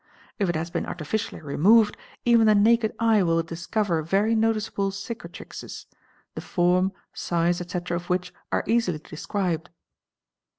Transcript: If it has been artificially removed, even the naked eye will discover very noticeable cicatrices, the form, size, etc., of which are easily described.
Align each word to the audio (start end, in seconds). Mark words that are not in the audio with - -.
If 0.39 0.49
it 0.49 0.55
has 0.55 0.71
been 0.71 0.87
artificially 0.87 1.41
removed, 1.43 1.95
even 2.25 2.47
the 2.47 2.55
naked 2.55 2.95
eye 2.99 3.21
will 3.21 3.43
discover 3.43 4.01
very 4.01 4.33
noticeable 4.33 4.89
cicatrices, 4.89 5.85
the 6.33 6.41
form, 6.41 6.91
size, 7.13 7.61
etc., 7.61 7.97
of 7.97 8.09
which 8.09 8.33
are 8.51 8.63
easily 8.65 8.97
described. 8.97 9.69